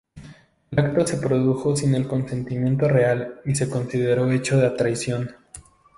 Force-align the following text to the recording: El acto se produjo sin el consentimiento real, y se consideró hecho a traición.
El 0.71 0.79
acto 0.83 1.05
se 1.05 1.17
produjo 1.17 1.75
sin 1.75 1.93
el 1.93 2.07
consentimiento 2.07 2.87
real, 2.87 3.39
y 3.45 3.53
se 3.53 3.69
consideró 3.69 4.31
hecho 4.31 4.59
a 4.59 4.75
traición. 4.75 5.29